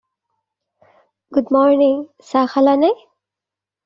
[1.37, 1.99] Good morning,
[2.31, 2.91] চাহ খালানে?